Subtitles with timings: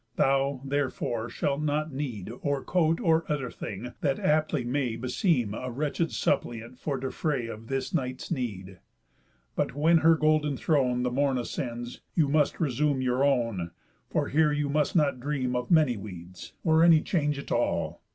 [0.15, 5.69] Thou, therefore, shalt not need Or coat, or other thing, that aptly may Beseem a
[5.69, 8.79] wretched suppliant for defray Of this night's need.
[9.55, 13.69] But, when her golden throne The morn ascends, you must resume your own,
[14.09, 18.01] For here you must not dream of many weeds, Or any change at all.